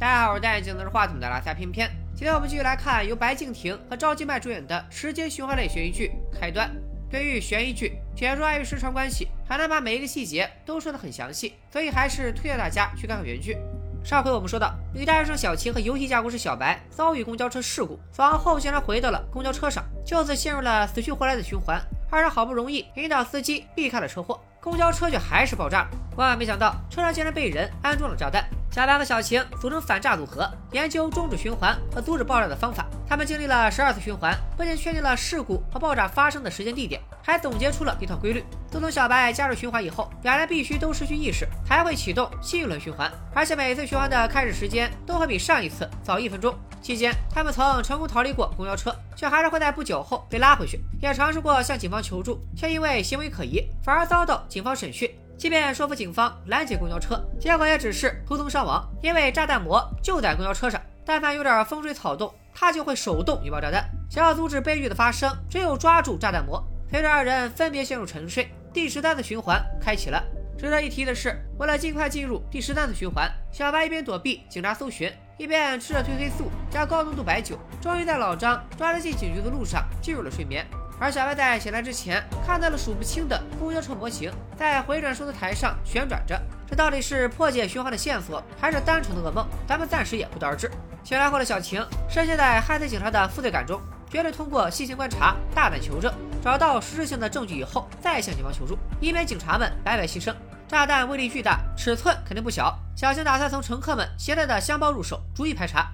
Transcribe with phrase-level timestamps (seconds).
[0.00, 1.86] 大家好，我是戴眼镜拿着话筒的拉塞偏偏。
[2.14, 6.66] 今天我们继续来看由白敬亭和赵今麦主演的时间循环类悬疑剧《开端》。
[7.10, 13.58] 对于悬疑剧，解说碍于时长关系，很难把每一个细节都说得很详细，所以还是推荐大家去看看原剧。
[14.02, 21.78] 上回我们说到，女大学生小晴和游戏架构师小白遭遇公交车事故，死亡后竟然回到了公交车上，就此陷入了死去活来的循环。
[22.08, 25.88] 二人好不容易引导司机避开了车祸，公交车却还是爆炸了。
[26.16, 28.44] 万万没想到，车上竟然被人安装了炸弹。
[28.70, 32.86] 小白和小晴组成反炸组合，研究终止循环和阻止爆炸的方法。
[33.08, 38.44] 他们经历了十二次循环，不仅确定了事故和爆炸发生的时间地点，还总结出了一套规律。
[38.70, 43.10] 自从小白加入循环以后，两人必须都失去意识，才会启动新一轮循环。
[43.34, 46.54] 而且每次循环的开始时间都会比上一次早一分钟。
[46.80, 50.80] 期间，他们曾成功逃离过公交车，却还是会在不久后被拉回去。
[51.02, 55.10] 也尝试过向警方求助，却因为行为可疑，反而遭到警方审讯。
[55.38, 63.88] 即便说服警方拦截公交车，结果也只是途中伤亡，因为炸弹膜就在公交车上，但凡有点风吹草动，它就会手动引爆炸弹。
[64.10, 66.62] 想要阻止悲剧的发生，只有抓住炸弹膜。
[66.90, 70.22] 随着二人分别陷入沉睡，第十三次循环开启了。
[70.58, 80.66] 值得一提的是，为了尽快进入第十三次循环，小白一边躲避警察搜寻，一边吃着褪黑素加高浓度白酒，终于在老张抓着进警局的路上进入了睡眠。
[81.00, 86.38] 而小白在醒来之前，看到了数不清的公交车模型在回转数字台上旋转着。
[86.68, 89.46] 这到底是破解循环的线索，还是单纯的噩梦？
[89.66, 90.70] 咱们暂时也不得而知。
[91.02, 96.12] 醒来后的小晴深陷在害死警察的负罪感中，决定通过细心观察、大胆求证，
[96.44, 100.34] 找到实质性的证据以后再向警方求助，以免警察们白白牺牲。
[100.68, 102.78] 炸弹威力巨大，尺寸肯定不小。
[102.94, 105.90] 小晴打算从乘客们携带的箱包入手，逐一排查。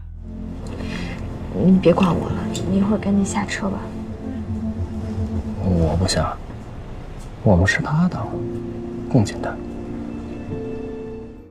[1.55, 2.37] 你别管我了，
[2.69, 3.79] 你一会儿赶紧下车吧。
[5.69, 6.39] 我不想，
[7.43, 8.29] 我们是搭档，
[9.13, 9.59] 更简单。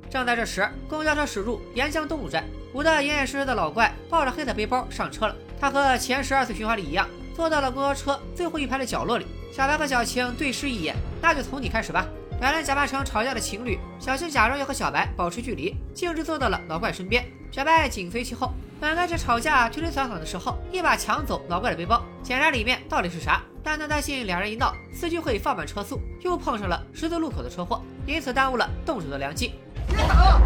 [0.09, 5.35] 正在这时，公交车驶入沿江东路站，捂得严严实实的老怪抱着黑色背包上车了。
[5.59, 7.05] 他和前十二次循环里一样，
[7.35, 9.25] 坐到了公交车最后一排的角落里。
[9.51, 12.05] 小白和小青对视一眼，那就从你开始吧。
[12.39, 17.25] 两人假扮成吵架的情侣，小青假装要和小白保持距离，径直坐到了老怪身边。
[17.51, 18.53] 小白紧随其后。
[18.79, 23.41] 本该是吵架推推搡搡的时候，一把抢走老怪的背包，检查里面到底是啥。
[23.65, 29.55] 但他担心两人一闹，司机会放慢车速，又碰上了十字路口的车祸，因此耽误了动手的良机。
[29.87, 30.39] 别打！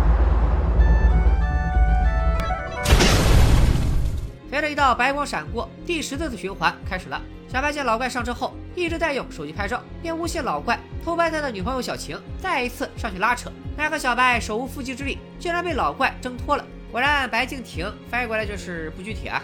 [4.49, 7.21] 随着一道白光闪过，第十四次循环开始了。
[7.49, 13.51] 小白见老怪上车后一直在用手机拍照，便诬陷老怪偷拍他的女朋友小晴，再一次上去拉扯。
[13.75, 16.63] 奈何小白手无缚鸡之力，竟然被老怪挣脱了。
[16.89, 19.43] 果然，白敬亭翻译过来就是不具体啊。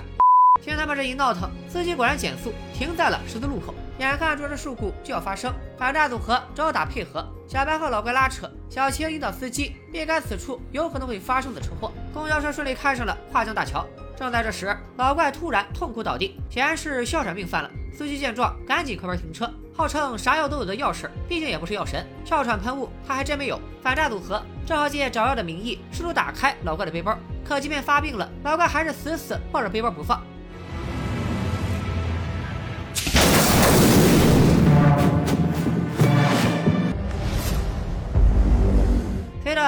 [0.66, 3.72] 听他们这一闹腾，司机果然减速停在了十字路口。
[4.00, 11.92] 眼看着这事故就要发生，反诈组合招打配合，小白和老怪拉扯，小青引导司机避开此处有可能会发生的车祸。
[12.12, 13.86] 公交车顺利开上了跨江大桥。
[14.18, 17.70] 正在这时，老怪突然痛苦倒地，显然是哮喘病犯了。
[17.96, 19.47] 司机见状，赶紧快门停车。
[19.72, 23.62] 号称啥药都有的药师，毕竟也不是药神，哮喘喷雾他还真没有。
[23.84, 27.16] 反诈组合正好借找药的名义，试图打开老怪的背包。
[27.47, 30.20] 可即便发病了，老怪还是死死抱着背包不放。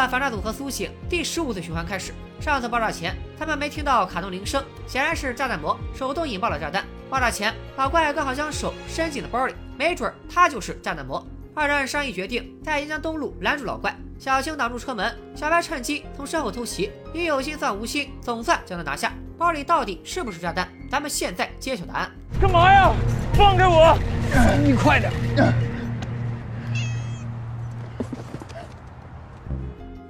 [0.07, 2.13] 反诈组合苏醒，第十五次循环开始。
[2.40, 6.85] 上次爆炸前，他们没听到卡通铃声，显然是炸弹魔手动引爆了炸弹。
[7.09, 11.25] 爆炸前，老怪刚好将手伸进了包里，没准他就是炸弹魔。
[11.53, 13.96] 二人商议决定，在沿江东路拦住老怪。
[14.19, 16.91] 小青挡住车门，小白趁机从身后偷袭。
[17.13, 19.12] 你有心算无心，总算将他拿下。
[19.38, 20.67] 包里到底是不是炸弹？
[20.90, 22.12] 咱们现在揭晓答案。
[22.40, 22.91] 干嘛呀？
[23.34, 23.97] 放开我！
[24.63, 25.12] 你快点！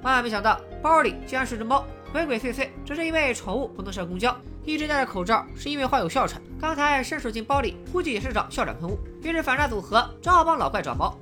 [0.07, 6.41] 万万没想到，包里居然是只猫，鬼鬼祟祟，只是因为宠物不能上公交，一直戴着口罩是因为患有哮喘。
[6.62, 8.97] 刚才伸手进包里，估计也是找哮喘喷雾。
[9.22, 11.13] 于是反诈组合正好帮老怪找猫。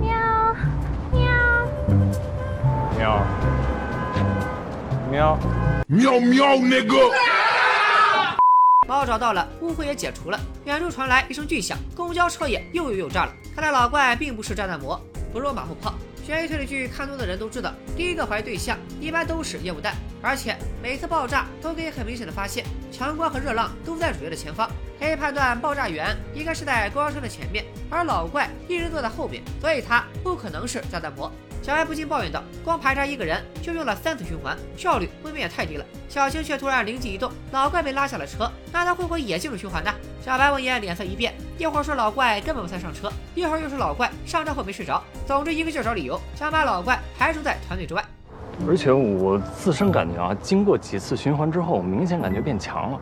[0.00, 0.10] 喵
[1.12, 1.20] 喵
[2.96, 3.22] 喵
[5.10, 5.38] 喵，
[5.86, 6.94] 喵喵那个
[8.88, 10.40] 猫找到了，误会也解除了。
[10.64, 13.32] 远处传来一声巨响，公交车也又又又炸了。
[13.54, 14.98] 看来老怪并不是炸弹魔，
[15.34, 15.92] 不是马后炮。
[16.24, 24.66] 悬疑推理剧看多的人都知道，第一个怀疑对象一般都是烟雾弹，而且每次爆炸都可以很明显的发现，强光和热浪都在主角的前方，
[24.98, 31.30] 可以判断爆炸源应该是在公交车的前面，而老怪一直坐在后面，所以他不可能是炸弹魔。
[31.60, 39.90] 小白不禁抱怨道：“光排查一个人就用了三次循环，效率未免也太低了。”小青却突然灵机一动，老怪被拉下了车，那他会不会也进入循环呢？
[40.24, 48.02] 小白闻言脸色一变，一会儿说老怪根本不曾上车，一会儿又说老怪上车后没睡着，总之一个劲儿找理由，想把老怪排除在团队之外。
[48.66, 52.98] 而且我自身感觉啊，经过几次循环之后，明显感觉变强了。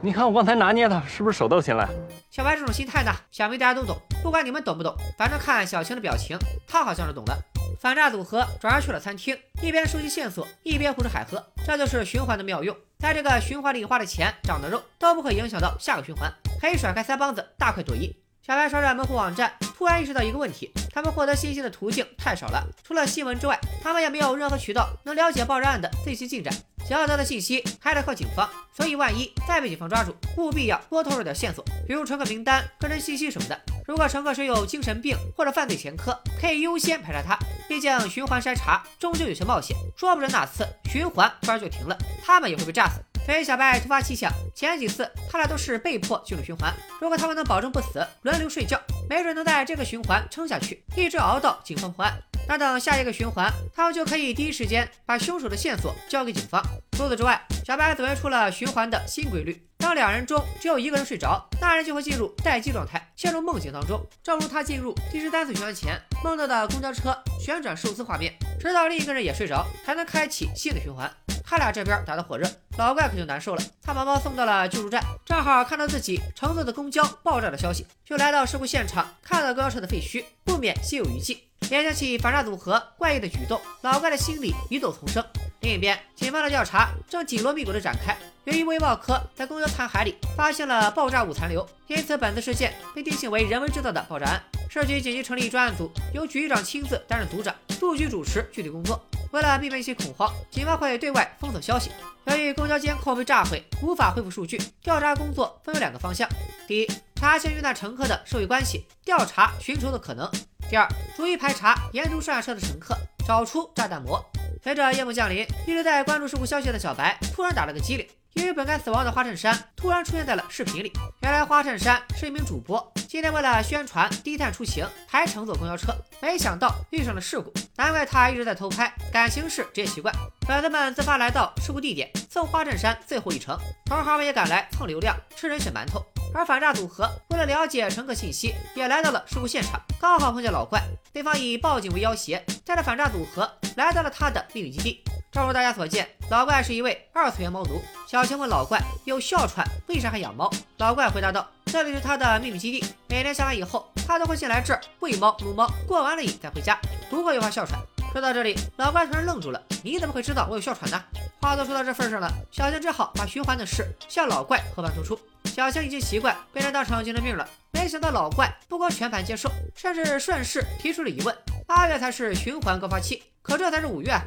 [0.00, 1.86] 你看我刚才拿捏他，是不是手到擒来？
[2.30, 3.94] 小白这种心态呢，想必大家都懂。
[4.22, 7.36] 不管你们懂不懂，反正看小青的表情，他好像是懂的。
[7.78, 11.44] 反诈组合转而去了餐厅，一边收集线索，一边胡吃海喝。
[11.66, 18.14] 这就是循环的妙用，在这个循环里花的钱、长的肉都不会影响到下个循环，可以甩开腮帮子，大快朵颐。
[18.46, 22.64] 小白刷着门户网站，突然意识到一个问题：他们获得信息的途径太少了。
[22.84, 26.54] 除了新闻之外，他们也没有任何渠道能了解爆炸案的最新进展。
[26.88, 28.48] 想要得到信息，还得靠警方。
[28.72, 33.60] 所以，万一再被警方抓住，务必要多透露点线索，比如乘客名单、个人信息什么的。
[33.84, 37.36] 如果乘客谁有精神病或者犯罪前科，可以优先排查他。
[37.72, 43.00] 毕竟循环筛查终究有些冒险，说不准哪次循环突然就停了，他们也会被炸死。
[43.24, 46.70] 所以小白突发奇想，前几次他俩都是被迫进入循环，
[47.00, 48.78] 如果他们能保证不死，轮流睡觉，
[49.08, 52.12] 没准能在这个循环撑下去，一直熬到警方破案。
[52.46, 56.62] 那等下一个循环，他们就可以第一时间把凶手的线索交给警方。
[56.90, 63.98] 除此之外，小白总结出了循环的新规律：当两人中只有一个人睡着，那人就会进入待机状态，陷入梦境当中。
[64.22, 71.10] 正如他进入第十三次循环前梦到的公交车旋转寿司画面，直到另一个人也睡着，才能开启新的循环。
[71.44, 72.48] 他俩这边打得火热，
[72.78, 73.62] 老怪可就难受了。
[73.82, 81.42] 他把猫送到了救助站，正好看到自己乘坐的公交爆炸的消息，就来到事故现场，看到公交车的废墟，不免心有余悸。
[81.68, 85.24] 联想起反诈组合怪异的举动，老怪的心里疑窦丛生。
[85.62, 88.16] 另一边，警方的调查正紧锣密鼓地展开。
[88.44, 94.42] 由于微报科在公交残骸里发现了爆炸物残留，因此本次事件被定性为人为制造的爆炸案。
[94.68, 99.00] 市局紧急成立专案组，由局长亲自担任组长，杜局主持具体工作。
[99.30, 101.92] 为了避免一些恐慌，警方会对外封锁消息。
[102.24, 106.28] 由于公交监控被炸毁，无法恢复数据，调查工作分为两个方向：
[106.66, 110.26] 第一，查清遇难乘客的社会关系，调查寻仇的可能；
[110.68, 114.20] 第二，逐一排查沿途上下车的乘客，找出炸弹魔。
[114.62, 118.06] 随着夜幕降临，一直在关注事故消息的小白突然打了个激灵。
[118.34, 120.90] 因为本该死亡的花衬衫突然出现在了视频里。
[121.20, 127.52] 原来花衬衫是一名主播，今天为了宣传低碳出行，还乘坐公交车，没想到遇上了事故。
[127.76, 130.14] 难怪他一直在偷拍，感情是职业习惯。
[130.46, 133.58] 粉丝们自发来到事故地点，送花衬衫最后一程。
[133.84, 136.02] 同行们也赶来蹭流量，吃人血馒头。
[136.34, 140.82] 而反诈组合为了了解乘客信息，也来到了事故现场，刚好碰见老怪。
[141.12, 145.02] 对方以报警为要挟，带着反诈组合来到了他的秘密基地。
[145.30, 147.80] 正如大家所见，老怪是一位二次元猫奴。
[148.06, 150.50] 小青问老怪有哮喘，为啥还养猫？
[150.78, 157.80] 老怪回答道：“这里是他的秘密基地，每天下班以后，他都会先来这儿喂猫、撸猫，过完了瘾再回家，不会有哮喘。”
[158.12, 161.02] 说到这里，老怪突然愣住了：“你怎么会知道我有哮喘呢？”
[161.40, 165.18] 话都说到这份上了，小青只好把循环的事向老怪和盘托出。
[165.52, 174.18] 小青已经习惯被人当成精神病了，没想到老怪不光全盘接受，甚至顺势提出了疑问：八月才是循环高发期，可这才是五月。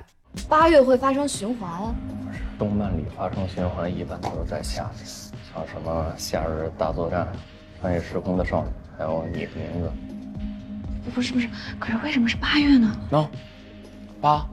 [0.47, 1.95] 八月会发生循环？
[2.23, 5.03] 不是动漫里发生循环一般都是在夏天，
[5.51, 7.21] 像什么《夏日大作战》
[7.81, 9.91] 《穿越时空的少女》，还有《你的名字》。
[11.15, 11.49] 不是不是，
[11.79, 12.95] 可是为什么是八月呢？
[13.09, 13.27] 喏，
[14.21, 14.45] 八，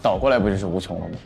[0.00, 1.16] 倒过来不就是无穷了吗？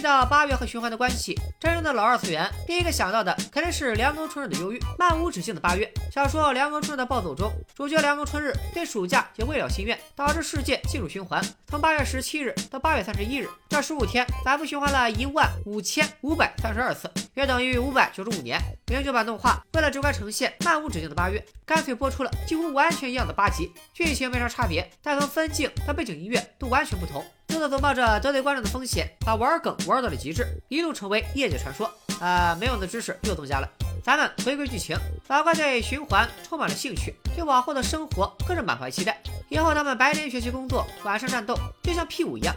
[0.00, 5.92] 提到八月和循环的关系，真正的老二次元第一个想到的肯定是凉宫春日的忧郁，漫无止境的八月。
[6.10, 11.44] 小说《凉宫春日的暴走》中，主角凉宫春日对暑假也未了心愿，导致世界进入循环。
[11.66, 18.58] 从八月十七日到八月三十一日，这十五天反复循环了一万五千五百三十二次，约等于五百九十五年。
[18.86, 27.22] 零九版动画为了直观呈现漫无止境的八月，干脆播出了几乎完全一样的八集，剧情没啥差别，但从分镜到背景音乐都完全不同。
[27.50, 31.90] 作者总冒着得罪观众的风险，把玩梗玩到了极致，一度成为业界传说。
[32.20, 33.68] 啊，没用的知识又增加了。
[34.04, 34.96] 咱们回归剧情，
[35.28, 39.18] 老怪对循环充满了兴趣，对往后的生活更是满怀期待。
[39.48, 42.54] 以后他们白天学习工作，晚上战斗，就像 P 五一样。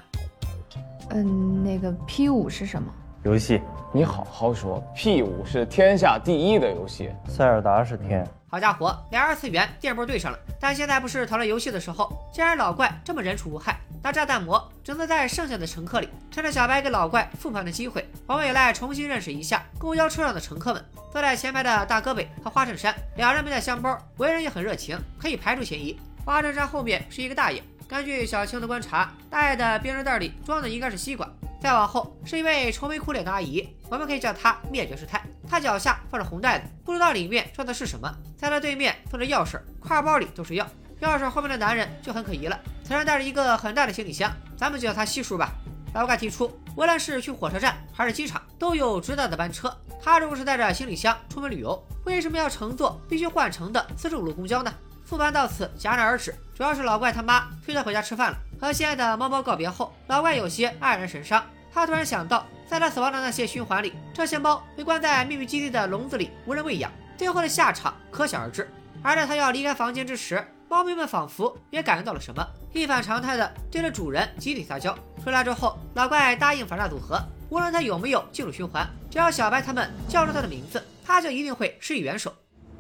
[1.10, 2.94] 嗯，那个 P 五是什么？
[3.24, 3.62] 游戏，
[3.94, 7.10] 你好好说，P 五是天下第一的游戏。
[7.28, 8.28] 塞尔达是天。
[8.48, 10.38] 好家伙，俩二次元电波对上了。
[10.60, 16.10] 但现在不是讨论游戏的时候，既然老怪这么人畜无害，那炸弹魔只能在剩下的乘客里。
[16.30, 20.86] 趁着小白给老怪复盘的机会，我们也来重新认识一下公交车上的乘客们。
[21.10, 25.98] 坐在前排的大哥北和花衬衫，两人没带香包，为人也很热情，可以排除嫌疑。
[26.26, 31.26] 花衬衫后面是一个大爷，根据小青的观察，大爷的编织袋里装的应该是西瓜。
[31.62, 35.22] 再往后是一位愁眉苦脸的阿姨，我们可以叫她灭绝师太。
[35.48, 38.14] 她脚下放着红袋子，不知道里面装的是什么。
[38.36, 40.68] 在她对面放着钥匙，挎包里都是药。
[41.08, 45.52] 钥匙后面的男人就很可疑了，此人带着一个很大的行李箱，咱们就叫他西叔吧。
[45.94, 49.76] 老怪提出，无论是去火车站还是机场，都有直达的班车。
[50.02, 54.74] 他如果是带着行李箱出门旅游，为什么要乘坐必须换乘的四十五路公交呢？
[55.06, 56.34] 复盘到此戛然而止。
[56.56, 58.38] 主要是老怪他妈催他回家吃饭了。
[58.60, 61.44] 和心爱的猫猫告别后，老怪有些黯然神伤。
[61.74, 68.70] 他突然想到，在他死亡的那些循环里，这些猫被关在秘密基地的笼子里，无人喂养，最后的下场可想而知。
[69.02, 74.92] 而在他要离开房间之时，猫咪们仿佛也感应到了什么，一反常态的对着主人集体撒娇。
[75.24, 82.34] 出来之后，老怪答应反诈组合，无论他有没有进入循环，只要小白他们叫出他的名字，他就一定会施以援手。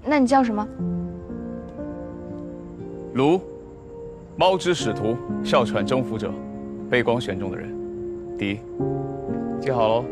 [0.03, 0.67] 那你叫什么？
[3.13, 3.39] 卢，
[4.37, 6.33] 猫之使徒，哮喘征服者，
[6.89, 7.71] 被光选中的人。
[8.39, 8.59] 迪，
[9.61, 10.03] 记好喽。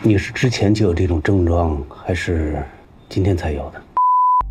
[0.00, 2.64] 你是之前就有这种症状，还是
[3.10, 3.82] 今天才有的？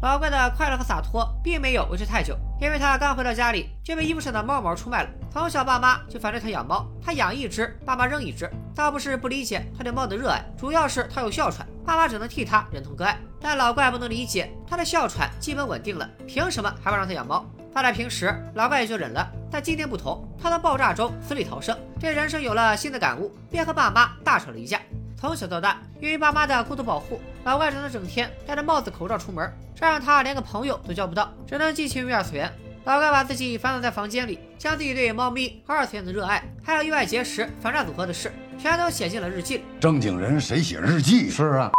[0.02, 5.10] 老怪的快乐和洒脱并没有维持太久，因为他刚回到家里就被衣服上的猫毛出卖了。
[5.32, 8.50] 从小爸妈就反对他养猫，他养一只，爸妈扔一只。
[8.76, 13.18] 倒不是不理解他对猫的热爱，主要是他有哮喘，爸妈只能替他忍痛割爱。
[13.40, 17.46] 但老怪不能理解，他的哮喘基本稳定了，凭什么还不让他养猫？
[17.74, 19.28] 放在平时，老怪也就忍了。
[19.50, 24.80] 但今天不同，他从爆炸中死里逃生，对人生有了新的感悟，便和爸妈大吵了一架。
[25.26, 32.48] 从小到大，由于爸妈的过度保护，老怪只能整天戴着帽子、口罩出门，这让他连个朋友都交不到，只能寄情于二次元。
[32.84, 39.64] 老怪把自己反锁在房间里，将自己对猫咪和二次元的热爱，还有意外结识反诈组合的事，全都写进了日记里。
[39.80, 41.28] 正经人谁写日记？
[41.28, 41.72] 是啊。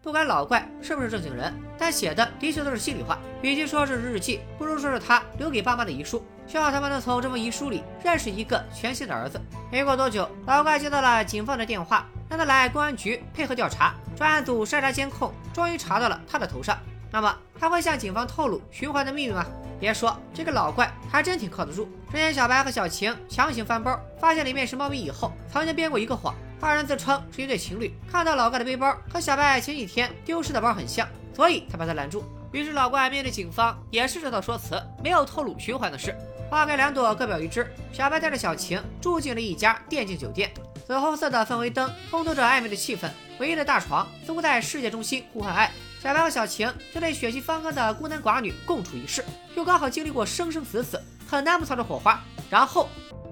[0.00, 3.18] 不管老怪是不是正经人，但写的的确都是心里话。
[3.40, 6.24] 与其说是日记，不如说是他留给爸妈的遗书。
[6.46, 9.40] 希望他们能从这封遗书里认识一个全新的儿子。
[9.72, 13.94] 没过多久，老怪接到了警方的电话，让他来公安局配合调查。
[14.16, 16.78] 专案组筛查监控，终于查到了他的头上。
[17.10, 19.44] 那么他会向警方透露循环的秘密吗？
[19.78, 21.84] 别说，这个老怪还真挺靠得住。
[22.10, 26.34] 之前小白和小晴强行翻包，发现里面是猫咪以后，曾经编过一个谎。
[26.58, 32.24] 二人自称是一对情侣，看到老怪的背包和小白前几天丢失的包很像，所以才把他拦住。
[32.50, 36.16] 于是老怪面对警方也是这套说辞，没有透露循环的事。
[36.48, 37.70] 花开两朵，各表一枝。
[37.92, 40.50] 小白带着小晴住进了一家电竞酒店，
[40.86, 43.08] 紫红色的氛围灯烘托着暧昧的气氛，
[43.38, 45.70] 唯一的大床似乎在世界中心呼唤爱。
[46.00, 49.24] 小白和小晴这对血气方刚的孤男寡女共处一室，
[49.54, 52.20] 又刚好经历过生生死死，很难不擦出火花。
[52.50, 52.88] 然后。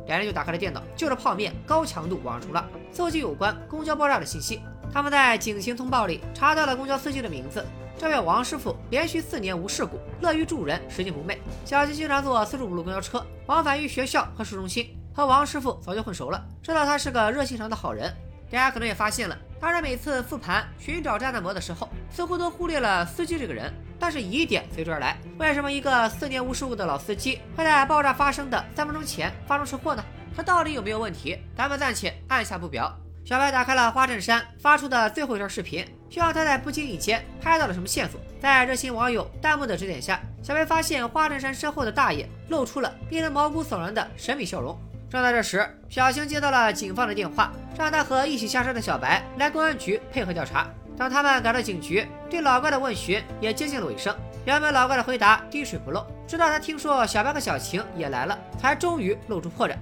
[0.07, 4.61] 两人就打开了电脑，就着泡面高强度网上冲浪，搜集有关公交爆炸的信息。
[4.93, 7.65] 他们在警情通报里查到了公交司机的名字，
[7.97, 11.41] 这位王师傅连续四年无事故，乐于助人，拾金不昧。
[11.65, 18.13] 小晴经常坐四十五路公交车，往返于学校和市中心，和王师傅早就混熟了，知道他是个热心肠的好人。
[18.51, 23.73] 大家可能也发现了，当然每次复盘寻找炸弹魔的时候，似乎都忽略了司机这个人。
[23.99, 30.05] 但是疑点随之而来，为什么一个四年无事故的老司机会在爆炸发生的三分钟前发生车祸呢？
[30.35, 31.39] 他到底有没有问题？
[31.55, 32.93] 咱们暂且按下不表。
[33.25, 38.19] 小白打开了花衬衫发出的最后一段视频，希望他在不经意间拍到了什么线索。
[38.41, 44.77] 在热心网友弹幕的指点下，小白发现花衬衫身后的大爷露出了令人毛骨悚然的神秘笑容。
[45.11, 50.69] 正在这时，小晴接到了警方的电话，让他和一起下山的小白来公安局配合调查。
[50.97, 54.17] 当他们赶到警局，对老怪的问询也接近了尾声。
[54.45, 59.75] 原本老怪的回答滴水不漏，直到他听说小白和小晴也来了，才终于露出破绽。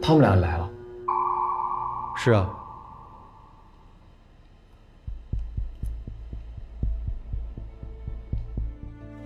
[0.00, 0.70] 他们俩来了。
[2.16, 2.48] 是啊。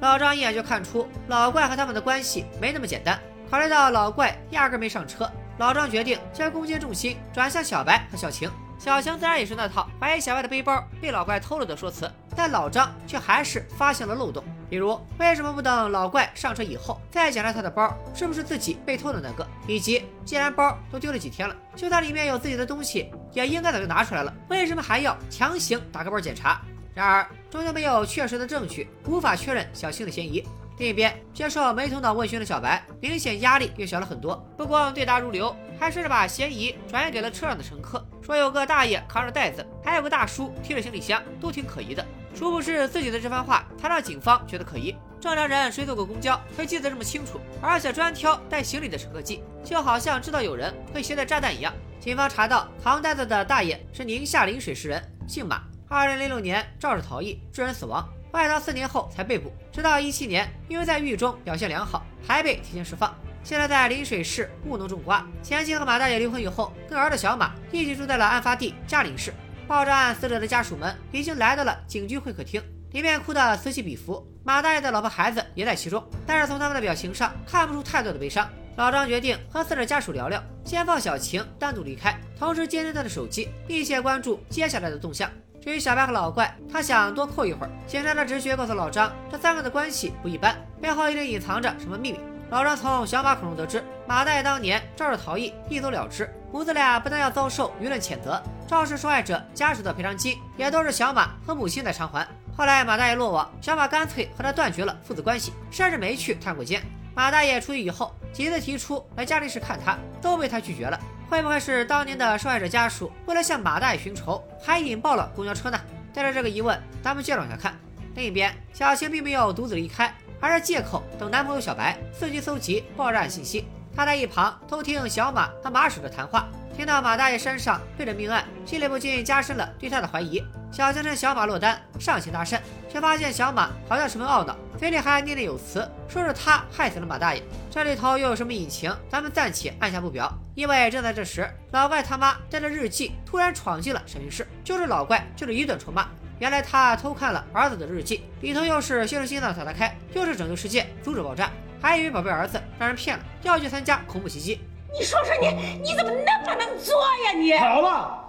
[0.01, 3.17] 老张一眼就看出老怪和他们的关系没那么简单。
[3.51, 8.51] 考虑到老怪压根没上车，老张决定将攻击重心转向小白和小晴。
[8.79, 14.45] 小晴自然也是那套怀疑小白的背包被老怪偷了的说辞，但老张却还是发现了漏洞。
[14.69, 19.47] 比如，为什么不等老怪上车以后再检查他的包是不是自己被偷的那个？
[19.67, 26.61] 以及，既然包都丢了几天了，就算里面有自己的东西，也应该早就拿出来了，为什么还要强行打开包检查？
[26.95, 30.47] 然而，终究没有确实的证据，无法确认小青的嫌疑。
[30.79, 34.37] 另一边，接受没头脑问询的小白，明显压力变小了很多。
[34.59, 42.05] 不光对答如流，还试着把嫌疑转移给了车上的乘客，说有个大爷扛着袋子，还有个大叔提着行李箱，都挺可疑的。
[42.35, 44.95] 殊不知自己的这番话才让警方觉得可疑。
[45.19, 51.73] 正常人谁坐过公交会记得这么清楚，而且专挑带行李的乘客记，就好像知道有人会携带炸弹一样。
[51.99, 58.07] 警方查到扛袋子的大爷是宁夏陵水市人，姓马，二零零六年肇事逃逸，致人死亡。
[58.33, 63.15] 外逃四年后才被捕，直到一七年，因为在狱中表现良好，还被提前释放。
[63.43, 65.25] 现在在临水市务农种瓜。
[65.43, 69.33] 前妻和马大爷离婚以后，跟儿子小马一起住在了案发地嘉陵市。
[69.69, 74.25] 爆炸案死者的家属们已经来到了警局会客厅，里面哭得此起彼伏。
[74.45, 78.49] 马大爷的老婆孩子也在其中，但是从他们的表情上看不出太多的悲伤。
[78.77, 85.31] 老张决定和死者家属聊聊，先放小晴单独离开，同时监听他的手机，密切关注接下来的动向。
[85.67, 87.71] 至于小白和老怪，他想多扣一会儿。
[87.89, 92.21] 警察的直觉告诉老张，这三个的关系不一般，背后一定隐藏着什么秘密。
[92.51, 102.25] 老张从小马口中得知，马大爷当年肇事逃逸，一走了之，母子俩不但要遭受舆论谴责，肇事受害者家属的赔偿金也都是小马和母亲在偿还。
[102.57, 106.81] 后来马大爷落网，小马干脆和他断绝了父子关系，甚至没去探过监。
[107.13, 110.97] 马大爷出狱以后，几次提出来嘉陵市看他，都被他拒绝了。
[111.29, 115.79] 会不会是当年的受害者家属为了向马大爷寻仇，还引爆了公交车呢？
[116.15, 117.77] 带着这个疑问，咱们接着往下看。
[118.15, 123.67] 另一边，小晴并没有独自离开，而是借口等男朋友小白，伺机搜集爆炸案信息。
[123.95, 126.49] 她在一旁偷听小马和马婶的谈话。
[126.77, 130.45] 听到马大爷身上背着命案，心里不禁加深了对他的怀疑。
[130.71, 137.43] 小青趁小马落单上前搭讪，却发现小马好像十分懊恼，嘴里还念念有词，说是他害死了马大爷。
[137.71, 138.95] 这里头又有什么隐情？
[139.09, 140.31] 咱们暂且按下不表。
[140.55, 146.07] 因为正在这时，老怪他妈带着日记突然闯进了审讯室，就是老怪，就是一顿臭骂。
[146.41, 154.61] 原来他偷看了儿子的日记，里头又是修成心脏打得开，又是拯救世界，阻止爆炸，还以为宝贝儿子让人骗了，要去参加恐怖袭击。
[154.99, 157.53] 你说说你，你怎么那么能作呀你？
[157.59, 158.25] 好了，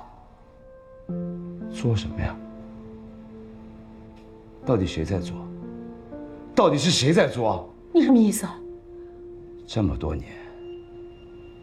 [1.71, 2.35] 做什么呀？
[4.65, 5.37] 到底谁在做？
[6.53, 7.73] 到底是谁在做？
[7.93, 8.45] 你什么意思？
[9.65, 10.29] 这么多年，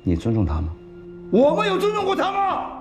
[0.03, 0.75] 你尊重他吗？
[1.31, 2.81] 我们有尊重过他吗？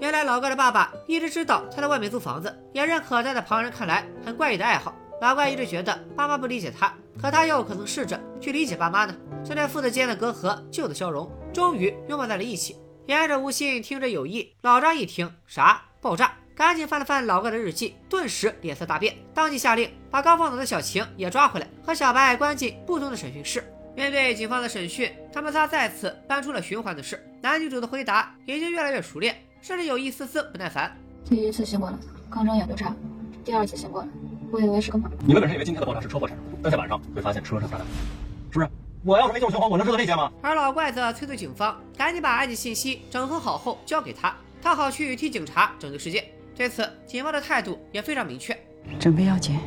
[0.00, 4.92] 原来老怪的爸爸一直知道他在外面租房子，也认可他在旁人看来很怪异的爱好。
[5.20, 9.14] 老怪一直觉得爸妈不理解他，可他又可曾试着去理解爸妈呢？
[9.44, 12.76] 这对父子间的隔阂就此消融，终于拥抱在了一起。
[13.06, 14.52] 言着无心，听着有意。
[14.62, 16.32] 老张一听，啥爆炸？
[16.54, 23.64] 赶紧翻了翻老怪的日记，顿时脸色大变，当即下令把刚放走的小晴也抓回来，和小白关进不同的审讯室。
[23.94, 27.22] 面对警方的审讯，他们仨再次搬出了循环的事。
[27.40, 30.94] 男女主的回答已经越来越熟练，甚至有一丝丝不耐烦。
[31.24, 31.96] 第一次醒过来，
[32.30, 32.88] 刚睁眼就炸；
[33.44, 34.08] 第二次醒过来，
[34.50, 35.10] 我以为是个马。
[35.24, 37.86] 你们本身以为今天的爆炸是车祸产生的，但在晚上会发现车上炸弹，
[38.50, 38.70] 是不是？
[39.04, 40.32] 我要是没进入循环，我能知道这些吗？
[40.42, 46.24] 而老怪则催促警方赶紧把案件信息整合好后交给他，他好去替警察拯救世界。
[46.54, 48.56] 这次警方的态度也非常明确，
[48.98, 49.58] 准备要紧。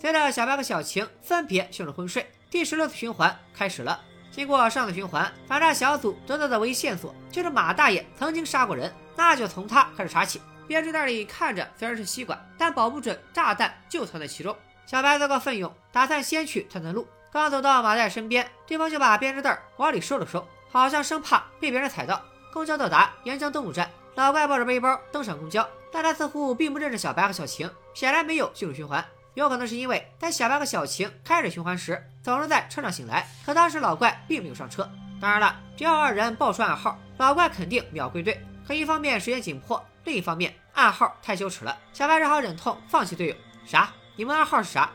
[0.00, 4.00] 随着小白和小晴分别陷入昏睡，第十六次循环开始了。
[4.32, 10.40] 经过上次循环，反诈小组得到的唯一线索就是马大爷曾经杀过人，那就从他开始查起。
[10.66, 14.56] 编织袋里看着虽然是吸管，但保不准炸弹就藏在其中。
[14.86, 17.06] 小白自告奋勇，打算先去探探路。
[17.32, 22.22] 刚走到马大爷身边，对方就把编织袋往里收了收，好像生怕被别人踩到。
[22.52, 29.02] 公交到达沿江东路站，老怪抱着背包登上公交，但他似乎并不认识小白和小晴，显然没有进入循环。
[29.34, 34.86] 有可能是因为在小白和小晴开始循环时，总是在车上醒来，可当时老怪并没有上车。
[35.18, 38.44] 当然了，只要二人报出暗号，老怪肯定秒归队。
[38.68, 43.34] 可一方面时间紧迫，另一方面暗号太羞耻了，小白只好忍痛放弃队友。
[43.64, 43.90] 啥？
[44.16, 44.90] 你们暗号是啥？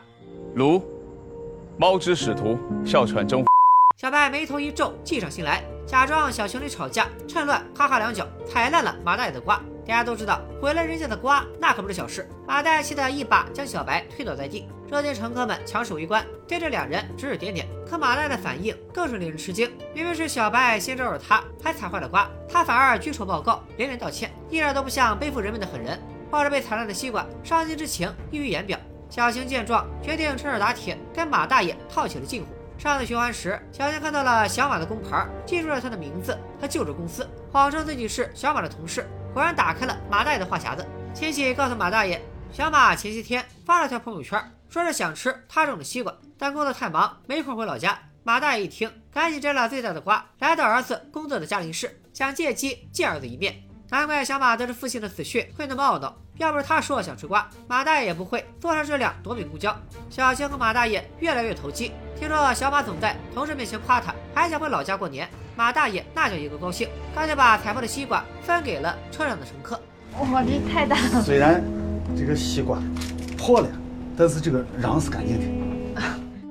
[0.54, 0.82] 卢。
[1.78, 3.44] 猫之使徒，哮喘中。
[3.96, 9.60] 小白眉头一皱，计上心来，假装小情侣吵架，趁乱哈哈两脚踩烂了马大爷的瓜。
[9.88, 12.28] 大家都知道，毁了人家的瓜，那可不是小事。
[12.46, 17.66] 马大爷气得一把将小白推倒在地，车间乘客们强势围观，对着两人指指点点。
[17.88, 25.98] 可马大爷的反应更是令人吃惊，明明是小白先招惹他，还踩坏了瓜，他反而举手报告，连连道歉，一点都不像背负人们的狠人。
[26.30, 28.78] 抱着被踩烂的西瓜，伤心之情溢于言表。
[29.08, 32.48] 小青见状，决定趁热打铁，跟马大爷套起了近乎。
[32.76, 40.84] 上次循环时，小青看到了小马的工牌，记住了他的名字和就职公司，谎称自己是小马的同事，果然打开了马大爷的话匣子。
[41.14, 42.20] 亲戚告诉马大爷，
[42.52, 47.98] 小马前些天发了条朋友圈，说是想吃他种的西瓜，但工作太忙，没空回老家。
[48.22, 53.62] 马大爷一听，赶紧摘了最大的瓜，来到儿子工作的嘉陵市，想借机见儿子一面。
[53.90, 56.14] 难怪小马得知父亲的死讯会那么懊恼。
[56.38, 59.76] 要不是他说想吃瓜，马大爷也不会坐上这辆夺命公交。
[60.08, 65.28] 小青和马大爷越来越投机，听说小马总在同事面前夸他，还想回老家过年。
[65.56, 69.80] 马大爷那叫一个高兴，干脆把踩破的西瓜分给了车上的乘客。
[70.32, 71.20] 哇，这太大了！
[71.20, 71.60] 虽然
[72.16, 72.78] 这个西瓜
[73.36, 73.68] 破了，
[74.16, 76.02] 但是这个瓤是干净的。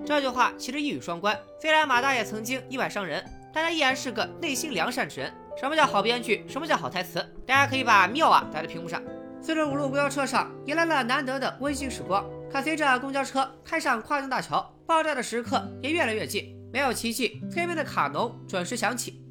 [0.05, 1.37] 这句话其实一语双关。
[1.61, 3.23] 虽然马大爷曾经意外伤人，
[3.53, 5.33] 但他依然是个内心良善之人。
[5.59, 6.45] 什么叫好编剧？
[6.47, 7.25] 什么叫好台词？
[7.45, 9.01] 大家可以把“妙啊”打在屏幕上。
[9.41, 12.25] 四十五路公交车上迎来了难得的温馨时光。
[12.51, 16.55] 可随着公交车开上跨江大桥，爆炸的时刻也越来越近。
[16.71, 19.21] 没有奇迹，催命的卡农准时响起。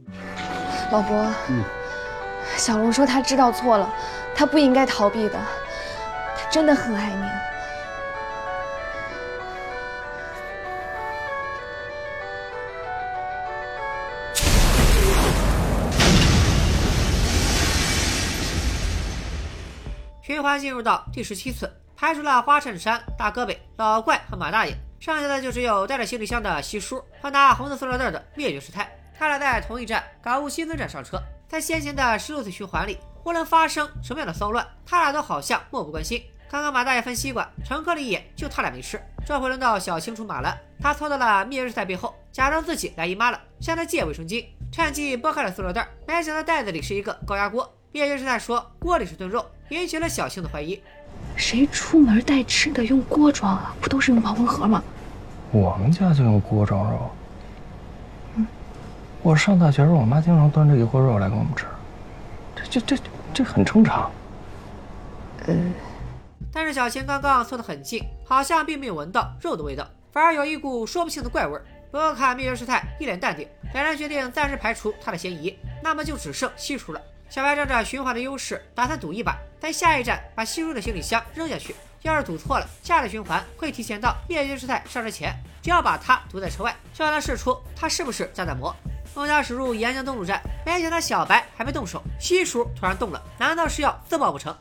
[0.90, 1.30] 老伯，
[2.56, 3.92] 小龙说他知道错了，
[4.34, 5.38] 他不应该逃避的，
[6.36, 7.35] 他真的很爱你。
[20.46, 28.88] 循环进入到第十七次，排除了花衬衫、大胳膊、老怪和马大爷，剩下的就只有带着行李箱的西叔和拿红色塑料袋的灭绝师太。
[29.18, 36.22] 他俩在同一站港务新增站上车，在先前的十六次循环里，无论发生什么样的骚乱，他俩都好像漠不关心。
[36.48, 39.02] 刚刚马大爷分西瓜，乘客的一眼就他俩没吃。
[39.26, 47.75] 这回轮到小青出马了，他凑到了灭绝师太背后，假装自己来姨妈了，向她借卫生巾，趁机剥开了塑料袋，没想到袋子里是一个高压锅。
[47.96, 50.78] 灭绝师太说锅里是炖肉，引起了小青的怀疑。
[51.34, 53.74] 谁出门带吃的用锅装啊？
[53.80, 54.84] 不都是用保温盒吗？
[55.50, 57.10] 我们家就用锅装肉。
[58.34, 58.46] 嗯，
[59.22, 61.64] 我上大学时候，我妈经常端着一锅肉来给我们吃，
[62.54, 64.10] 这这这这很正常。
[65.46, 65.54] 呃，
[66.52, 71.58] 但是小青刚刚凑得很近，好像并没有闻到肉的味道，反而有一股说不清的怪味。
[71.90, 77.00] 不过看灭绝师太一脸淡定，两人决定暂时排除他的嫌疑，那么就只剩西叔了。
[77.28, 81.74] 小白仗着循环的优势，打算赌一把，在下一站把西叔的行李箱扔下去。
[82.02, 88.74] 要是赌错了，下的循环会提前到灭绝师太上车前，只要把他堵在车外，就让他试出他是不是炸弹魔。
[89.14, 94.56] 孟家驶入沿江东路站，没想到小白还没动手，西叔突然动了，难道是要自爆不成？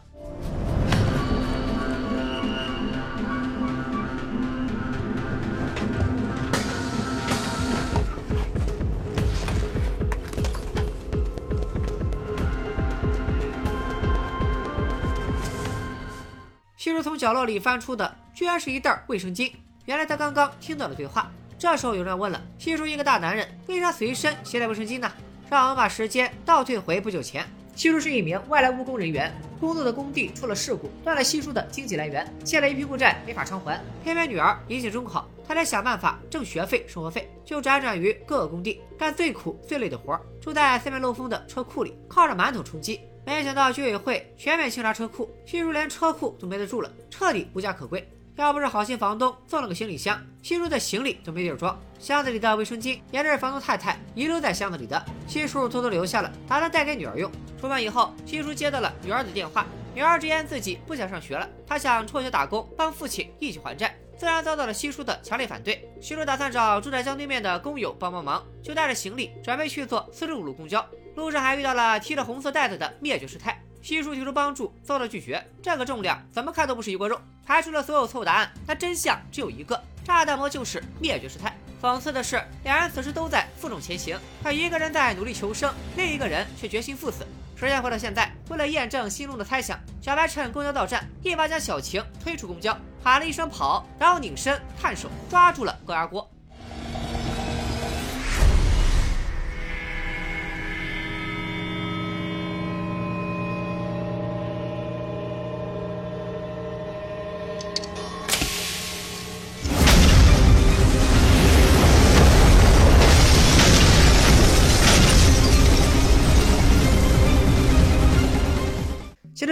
[16.85, 19.51] 西叔从角落里翻出的，居然是一袋卫生巾。
[19.85, 21.31] 原来他刚刚听到了对话。
[21.57, 25.11] 这时候有人问了：西叔一个大男人，为啥随身携带卫生巾呢？
[25.49, 27.43] 让我们把时间倒退回不久前。
[27.75, 33.83] 西叔是一名外来务工人员，工作的工地出了事故，断了西叔的经济来源，欠了一屁股债没法偿还。
[34.03, 43.01] 偏偏女儿临近中考，他得想办法挣学费、生活费，就辗转于各个工地，干最苦最累的活，住在四面漏风的车库里，靠着馒头充饥。
[43.25, 48.07] 没想到居委会全面清查车库，西叔连车库都没得住了，彻底无家可归。
[48.35, 51.75] 要不是好心房东送了个行李箱，西叔的行李都没地儿装。
[51.97, 57.31] 箱子里的卫生巾也是房东太太遗留在箱子里的，西叔偷偷留下了，打算带给女儿用。
[57.59, 63.95] 出门以后，西叔接到了女儿的电话，女儿直言自己不想上学了，她想辍学打工，帮父亲一起还债。
[64.17, 65.87] 自然遭到了西叔的强烈反对。
[66.01, 70.85] 西叔打算找住在江对面的工友帮帮忙，就带着行李准备去坐四十五路公交。
[71.15, 75.43] 路上还遇到了提着红色袋子的灭绝师太，西叔提出帮助，遭到拒绝。
[75.61, 77.19] 这个重量怎么看都不是一锅肉。
[77.45, 81.55] 排除了所有错误答案，但真相只有一个：炸弹魔就是灭绝师太。
[81.81, 87.25] 讽刺的是，两人此时都在负重前行，他一个人在努力求生，另一个人却决心赴死。
[87.55, 96.27] 时间回到现在，为了验证心中的猜想，小白趁公交到站，一把将小晴推出公交，喊了一声跑，然后拧身探手抓住了高压锅。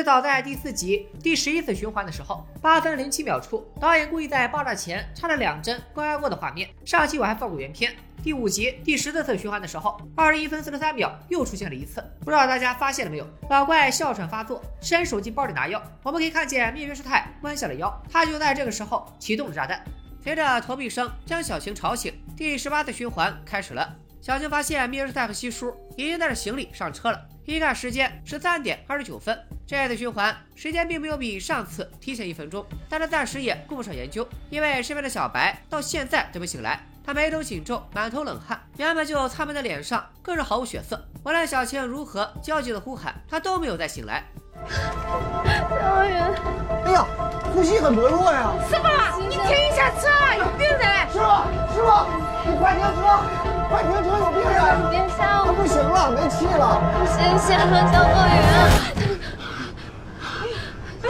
[0.03, 6.69] 早在第四集第十一次循环的时候，八分零七秒处，导演故意在爆炸前插了两帧高压锅的画面。
[6.83, 7.95] 上期我还放过原片。
[8.21, 13.27] 第五集第十四次循环的时候，二十一分四十三秒又出现了一次，不知道大家发现了没有？
[13.49, 15.81] 老怪哮喘发作，伸手进包里拿药。
[16.03, 19.83] 我们可以看见灭绝师太弯下了腰，他就在这个时候启动了炸弹。
[20.21, 23.93] 随着投币声将小晴吵醒，第十八次循环开始了。
[24.21, 29.37] 小晴发现灭绝师太和西叔已经带着行李上车了，一看时间十三点二十九分。
[29.65, 36.85] 这次循环时间并没有比上次提前一分钟，但他暂时也顾不上研究，因为身边的小白到现在都没醒来。
[37.05, 41.05] 他眉头紧皱，满头冷汗，原本就苍白的脸上更是毫无血色。
[41.25, 44.23] 无论小青如何焦急的呼喊，他都没有再醒来。
[46.85, 47.05] 哎呀，
[47.53, 48.51] 呼吸很薄弱呀！
[48.69, 48.83] 师傅，
[49.21, 50.81] 你停一下车，有病人！
[51.11, 51.25] 师傅，
[51.73, 51.89] 师傅，
[52.45, 53.01] 你快停车，
[53.69, 54.89] 快停车，有病人！
[54.89, 55.45] 别吓我！
[55.45, 56.81] 他不行了，没气了！
[57.05, 58.35] 谢谢了，小过云。
[60.21, 61.05] 哎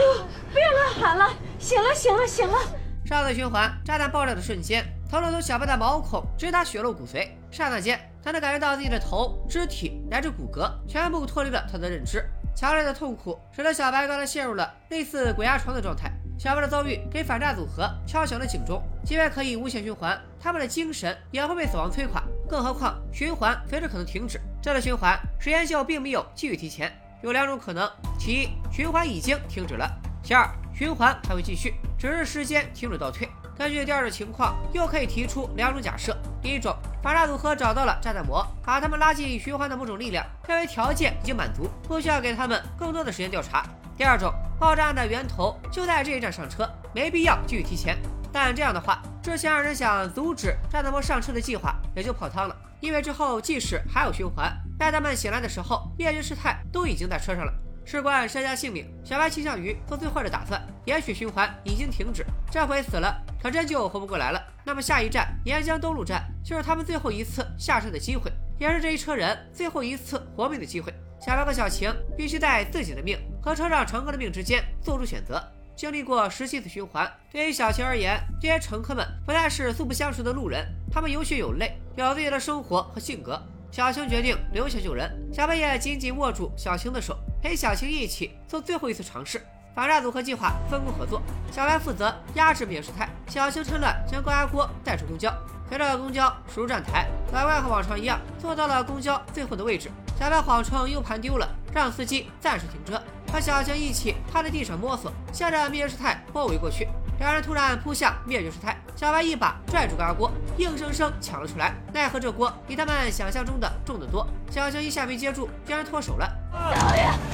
[0.52, 2.58] 不要乱喊了，醒了，醒了，醒了！
[3.04, 4.84] 上次循环炸弹爆炸的瞬间。
[5.10, 12.28] 头颅从小白的毛孔直达血肉骨髓，刹那间，他能感觉到自己的头、肢体乃至骨骼全部脱离了他的认知。
[12.54, 16.10] 强烈的痛苦使得小白刚才陷入了类似鬼压床的状态。
[16.38, 22.22] 小白的遭遇给反诈组合敲响了警钟，即便可以无限循环，他们的精神也会被死亡摧垮。
[22.48, 24.40] 更何况循环随时可能停止。
[24.60, 27.88] 这次循环时间就并没有继续提前，有两种可能：
[28.18, 29.86] 其一，循环已经停止了；
[30.22, 33.28] 其二，循环还会继续，只是时间停止倒退。
[33.56, 43.62] 根据第二种情况，又可以提出两种假设：第一种，反诈组合找到了炸弹魔，把他们拉进循环的某种力量，认为条件已经满足，不需要给他们更多的时间调查；
[43.96, 47.96] 第二种，爆炸案的源头就在这一站上车，没必要继续提前。
[48.32, 57.52] 但这样的话，之前二人想阻止炸弹魔上车的计划也就泡汤了，因为之后即使还有循环，待他们醒来的时候，灭绝师太都已经在车上了。
[57.86, 60.60] 事关身家性命，小白倾向于做最坏的打算。
[60.86, 64.42] 也许循环已经停止，这回死了可真就活不过来了。
[64.64, 70.90] 那么下一站沿江东路站就是他们最后一次下车的机会，也是这一车人最后一次活命的机会。
[71.20, 75.38] 小白和小晴必须在自己的命和车上乘客的命之间做出选择。
[75.76, 83.38] 经历过十七次循环，对于小晴而言，这些乘客们不再是素不相识的路人，他们有血有泪，有自己的生活和性格。
[83.70, 87.14] 小晴决定留下救人，小白也紧紧握住小晴的手。
[87.42, 89.44] 陪小晴一起做最后一次尝试，
[89.74, 91.20] 反诈组合计划分工合作。
[91.50, 95.32] 小白负责压制灭师太，小青趁乱将高压锅带出公交。
[95.68, 99.90] 随着公交驶入站台，老怪和往常一样坐到了公交最后的位置。
[100.18, 106.86] 小白谎称 U 盘丢了，让司机暂时停车，和小青一起趴在地上摸索，向着灭师太包围过去。
[107.18, 111.74] 两人突然扑向灭绝师太，小白一把拽住高压锅，硬生生抢了出来。
[111.92, 116.28] 奈何这锅比他们想象中的重得多，小青一下没接住，竟然脱手了。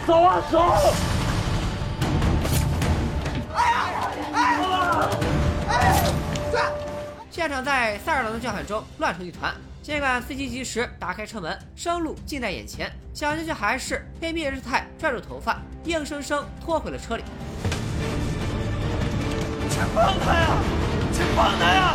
[0.07, 1.30] 走啊，走！
[7.31, 9.55] 现场在塞尔朗的叫喊中乱成一团。
[9.83, 17.25] 尽管司机及时打开车门，生路近在眼前，小晴却还是被灭日太拽住头发，硬生生拖回了车里。
[19.71, 20.49] 请放他呀！
[21.13, 21.95] 请放他呀！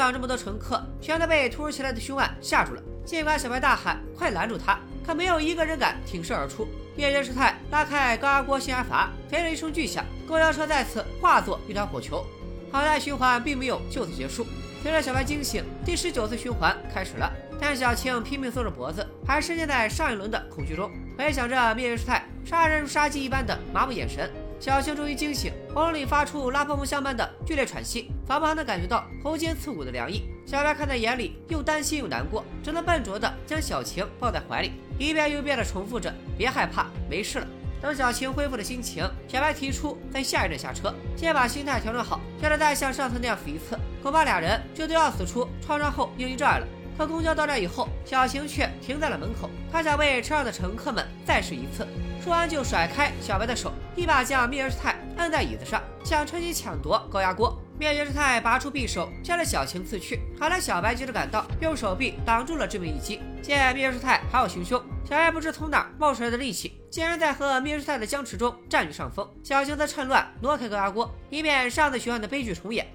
[0.00, 2.82] 上这么多乘客，全都被突如其来的凶案吓住了。
[3.04, 6.66] 尽管小白大喊“快拦住他”，可没有一个人敢挺身而出。
[6.96, 12.24] 灭绝师太拉开高压锅限压阀，随着一声巨响，公交车再次化作一团火球。
[12.72, 14.46] 好在循环并没有就此结束。
[14.82, 17.30] 随着小白惊醒，第十九次循环开始了。
[17.60, 24.30] 但小青拼命缩着脖子，还深陷在上一轮的恐惧中，回想着灭绝师太杀人如杀鸡一般的麻木眼神。
[24.60, 30.24] 小青终于惊醒，喉咙里发出拉破木相般的剧烈喘息，仿佛还能感觉到喉间刺骨的凉意。
[30.44, 37.46] 小白看在眼里，又担心又难过，只能笨拙地将小晴抱在怀里，一遍又一遍地重复着：“别害怕，没事了。”
[37.80, 46.66] 等小晴恢复了心情，小白提出在下一站下车，先把心态调整好，要是再像上次那样死一次，恐怕俩人就都要死出创伤后应激障碍了。
[47.00, 51.88] 可公交到站以后，小晴却停在了门口，她想为车上的乘客们再试一次。
[52.22, 57.58] 说完就甩开小白的手，一把将灭绝师太按在椅子上，想趁机抢夺高压锅。
[57.78, 60.20] 灭绝师太拔出匕首，向着小晴刺去。
[60.38, 63.18] 好在小白及时赶到，用手臂挡住了致命一击。
[63.40, 69.26] 见灭绝师太还要行凶，小白不知从哪冒出来的力气，竟然在和灭绝师太的僵持中占据上风。
[69.42, 72.86] 小晴则趁乱挪开高压锅，以免上次循环的悲剧重演。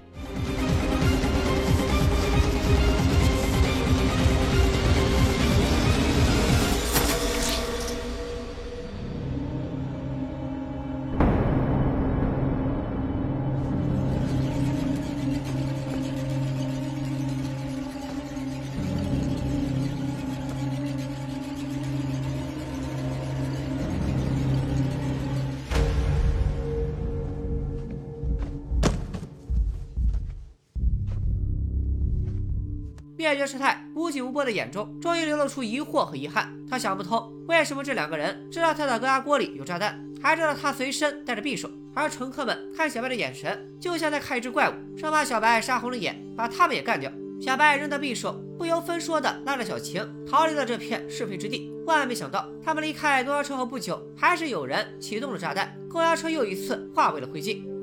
[33.36, 36.50] 灭绝师太无紧无波的眼中，终于流露出疑惑和遗憾。
[36.70, 47.12] 他想不通，为什么这两个人知道他的高压锅里有炸弹，还知道他随身带着匕首，而乘客们看小白的眼神，就像在看一只怪物，生怕小白杀红了眼，把他们也干掉。
[47.38, 51.70] 小白扔掉匕首，不由分说的拉着小晴逃离了这片是非之地。
[51.84, 57.75] 万万没想到，他们离开公交车后不久，还是有人启动了炸弹，公交车又一次化为了灰烬。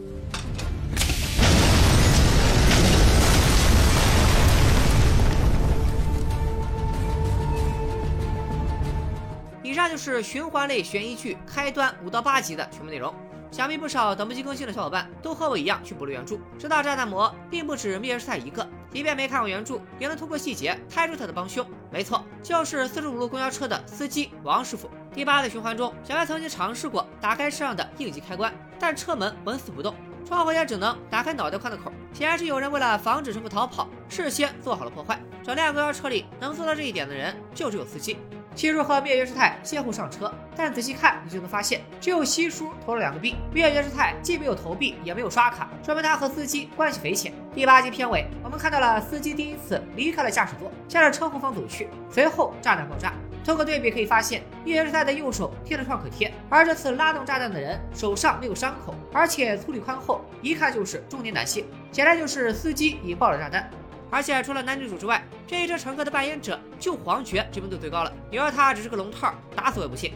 [9.64, 13.14] 以上就是循环类悬疑剧开端五到八集的全部内容。
[13.50, 21.64] 想必不少等不及更新的小伙伴都和我一样去补了原著，知道炸弹魔并不止灭世太一个，即便没看过原著，也能通过细节猜出他的帮凶。
[21.92, 24.90] 没错，就是四十五路公交车的司机王师傅。
[25.14, 29.94] 第八次循环中，小白曾经尝试过打开车上的应急开关，但车门纹丝不动，
[30.26, 31.94] 窗户也只能打开脑袋宽的口。
[32.12, 35.22] 显然是有人为了防止乘客逃跑，事先做好了破坏。
[35.44, 38.18] 整辆公交车里能做到这一点的人，就只有司机。
[38.56, 47.34] 七叔和灭绝师太先后上车，但仔细看你就能发现，只有西叔投了两个币，灭绝师太既没有投币，也没有刷卡，说明他和司机关系匪浅。
[47.54, 53.14] 第八集片尾，我们看到了司机第一次离开了驾驶座，向着车后方走去，随后炸弹爆炸。
[53.44, 63.70] 通过对比可以发现，灭绝师太的右手贴了创可贴，而这次拉动炸弹的人手上没有伤口，而且粗粝宽厚，一看就是中年男性，显然就是司机引爆了炸弹。
[64.14, 68.14] 而且除了男女主之外，这一车乘客的扮演者就黄觉知名度最高了。
[68.30, 70.14] 你说他只是个龙套，打死我也不信。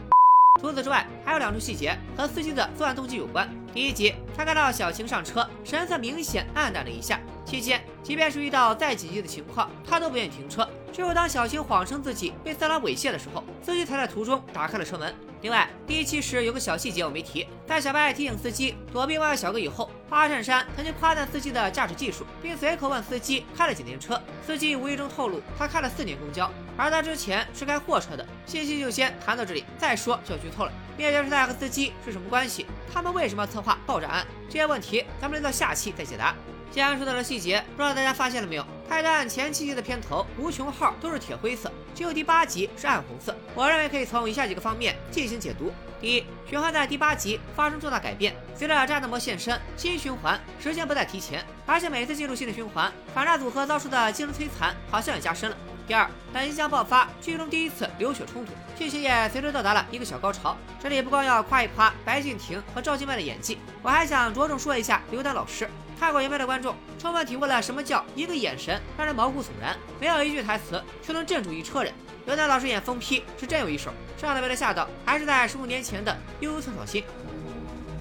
[0.61, 3.49] 除此之外，还有两处细节和司机的作案动机有关。
[3.73, 7.19] 第一集，他看到小晴上车，神色明显暗淡了一下。
[7.43, 10.69] 期间，即便是遇到再紧急的情况，他都不愿意停车。
[10.93, 15.11] 只有当小晴谎称自己被色狼猥亵的时候，司机才在途中打开了车门。
[15.47, 24.21] 另外，第一期时有个小细节我没提，在小白提醒司机躲避外卖小哥以后，花衬衫曾经夸赞司机的驾驶技术，并随口问司机开了几年车。
[24.45, 28.27] 司机无意中透露他开了四年公交，而他之前是开货车的。
[28.45, 30.71] 信息就先谈到这里，再说就要剧透了。
[30.97, 32.65] 灭绝师太和司机是什么关系？
[32.93, 34.27] 他们为什么要策划爆炸案？
[34.49, 36.35] 这些问题咱们留到下期再解答。
[36.69, 38.67] 既然说到了细节，不知道大家发现了没有？
[38.89, 43.35] 泰坦前七集的片头无穷号都是铁灰色，只有第八集是暗红色。
[43.53, 55.57] 我认为可以从以下几个方面进行解读：第一，循环在第八集发生重大改变，随着炸弹魔现身，新循环时间不再提前，而且每次进入新的循环，反诈组合遭受的精神摧残好像也加深了。
[55.85, 60.55] 第二，本即将爆发剧中第一次流血冲突，剧情也随之到达了一个小高潮。
[60.81, 65.69] 这里不光要夸一夸白敬亭和赵今麦的演技，我还想着重说一下刘丹老师。
[65.99, 71.91] 看过原片的观众充分体会了什么叫一个眼神让人毛骨悚然，没有一句台词却能镇住一车人。
[72.25, 77.03] 刘丹老师演疯批是真有一手，上来为了吓到，还是在十五年前的悠悠草草心。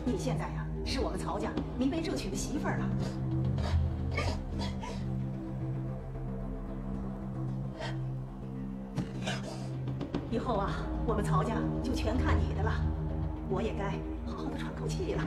[0.04, 2.86] 你现在呀，是我们曹家明媒正娶的媳妇儿了。
[10.30, 12.72] 以后啊，我们曹家就全看你的了，
[13.48, 13.92] 我也该
[14.30, 15.22] 好好的喘口气了。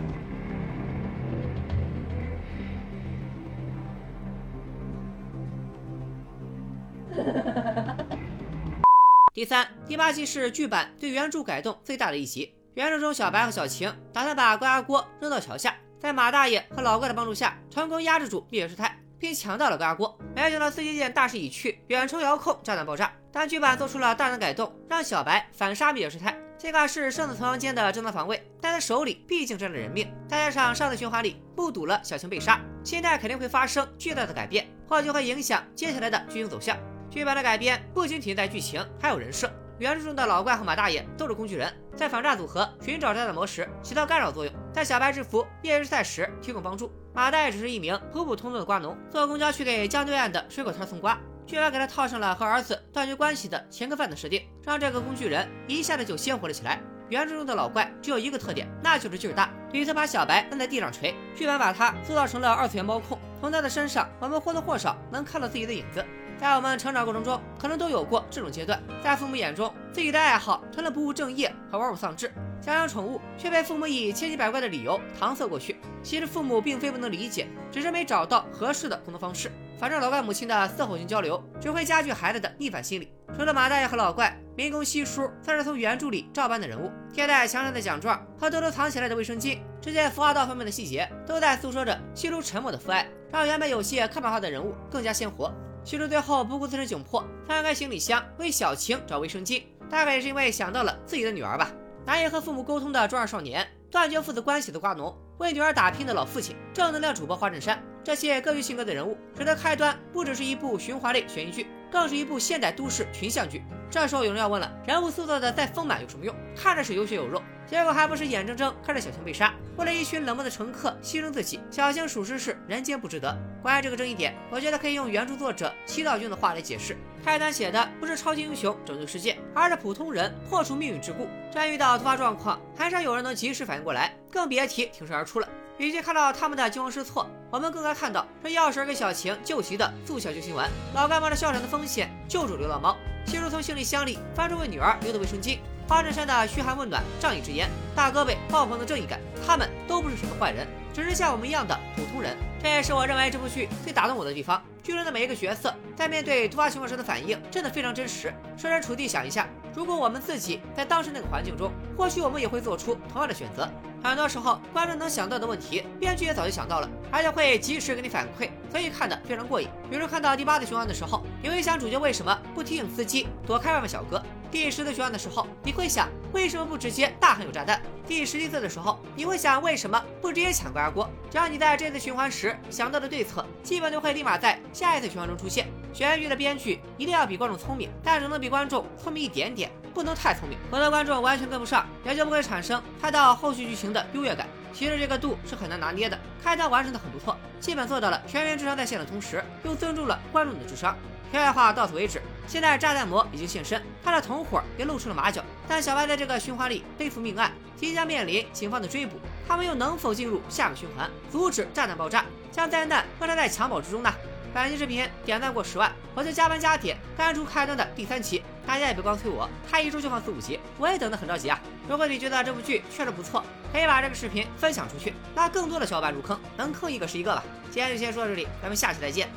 [9.39, 12.53] 第三、第八集是剧版对原著改动最大的一集。
[12.73, 20.19] 原著中，小白和小晴打算把高压锅扔到桥下，在马大爷和老怪的帮助下，成功压制住灭绝师太，并抢到了高压锅。
[20.35, 23.13] 没想到司机见大势已去，远程遥控炸弹爆炸。
[23.31, 26.37] 但剧版做出了大胆改动，让小白反杀灭绝师太。
[26.57, 30.13] 尽管是生死存亡间的正当防卫，但他手里毕竟沾了人命。
[30.27, 36.77] 再加上上次循环里目睹了小晴被杀，心态肯定会发生巨大的改变，或许会影响接下来的剧情走向。
[37.09, 39.51] 剧本的改编不仅体现在剧情，还有人设。
[39.79, 46.91] 原著中的老怪和马大爷都是工具人，在反诈组合寻找炸弹魔时起到干扰作用，在小白制服灭绝师太时提供帮助。
[47.13, 51.17] 马大爷只是一名普普通通的瓜农，坐公交去给江对岸的水果摊送瓜。
[51.47, 56.79] 居然给他套上了和儿子断绝关系的前科犯的设定，让这个工具人一下子就鲜活了起来。
[57.09, 61.15] 原著中的老怪只有一个特点，那就是劲儿大，屡次把小白摁在地上锤。
[61.35, 66.05] 剧本把他塑造成了二次元猫控，从他的身上，我们或多或少能看到自己的影子。
[66.39, 75.75] 在我们成长过程中，可能都有过这种阶段，在父母眼中，自己的爱好成了不务正业和玩物丧志，想养宠物却被父母以千奇百怪的理由搪塞过去。
[76.01, 79.51] 其实父母并非不能理解，只是没找到合适的沟通方式。
[79.77, 83.11] 反正老怪母亲的嘶吼性交流只会加剧孩子的逆反心理。
[83.35, 86.89] 除了马大爷和老怪，民工西叔算是从原著里照搬的人物。
[87.13, 95.53] 贴在墙上的奖状和偷偷藏起来的卫生巾，这些服化道方面的细节，都在诉说着西叔沉默的父爱，让原本有些刻板化的人物更加鲜活。
[95.83, 101.71] 西叔最后不顾自身窘迫，翻开行李箱为小晴找卫生巾，大概也是因为想到了自己的女儿吧。
[102.05, 107.81] 难以和父母沟通的中二少年，断绝父子关系的瓜农，为女儿打拼的老父亲，正能量主播花衬衫。
[108.03, 113.63] 这些各具性格的人物，使得开端不只是一部循环类悬疑剧，更是一部现代都市群像剧。
[113.91, 116.35] 这时候有人要问了：人物塑造的再丰满有什么用？
[116.55, 121.59] 看着是有血有肉，结果还不是眼睁睁看着小青被杀，为了一群冷漠的乘客牺牲自己。
[121.71, 123.35] 小青属实是人间不值得。
[123.63, 131.27] 关于这个争议点，我觉得可以用原著作者七道君的话来解释：开端写的不是超级英雄拯救世界，而是普通人破除命运桎梏。
[131.51, 135.49] 真遇到突发状况，很少有人能及时反应过来，更别提挺身而出了。
[135.79, 140.69] 与其看到他们的惊慌失措，我们更该看到这药水给小晴救急的速效救心丸。
[140.93, 152.35] 老干冒着哮喘的风险救助流浪猫，西叔从行李箱里翻出为女儿留的卫生巾，花衬衫的嘘寒问暖、仗义直言，大哥被爆棚的正义感，他们都不是什么坏人，只是像我们一样的普通人。
[152.61, 154.61] 这也是我认为这部剧最打动我的地方。
[154.83, 158.33] 剧中的每一个角色在面对突发情况时的反应，真的非常真实。
[158.57, 163.69] 设身处地想一下，如果我们自己在当时那个环境中，或许我们也会做出同样的选择。
[164.01, 169.67] 很多时候，观众能想到的问题，编剧也早就想到了，而且会及时给你反馈，所以看得非常过瘾。
[169.89, 181.09] 比如看到第八次循环的时候，你会想主角为什么不提醒司机躲开外卖小哥；第十次循环的时候，你会想为什么不直接大喊有炸弹；第十一次的时候，你会想为什么不直接抢高压锅。
[181.29, 185.67] 只要你在这次循环时想到的对策，基本都会立马在下一次循环中出现。
[185.93, 194.47] 悬疑剧的编剧一定要比观众聪明，但只能比观众聪明一点点，不能太聪明，否则观众完全跟不上，也就不会产生看到后续剧情的优越感。
[194.71, 200.95] 其实这个度是很难拿捏的，开端完成的很不错，基本做到了全员智商在线的同时，又尊重了观众的智商。
[201.31, 202.21] 题外话到此为止。
[202.47, 205.43] 现在炸弹魔已经现身，他的同伙也露出了马脚。
[205.67, 214.11] 但小白在这个循环里背负命案，即将面临警方的追捕，他们又能否进入下个循环，阻止炸弹爆炸，将灾难扼杀在襁褓之中呢？
[214.53, 218.43] 本期视频点赞过十万，我就加班加点干出开端的第三期。
[218.65, 221.59] 大家也别光催我，他一周就放四五集，我也等得很着急啊！
[221.87, 227.43] 如果你觉得这部剧确实不错，可以把这个视频分享出去，拉更多的小伙伴入坑，能坑一个是一个吧。
[227.71, 229.29] 今天就先说到这里，咱们下期再见，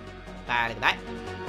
[0.47, 1.42] 拜了个拜。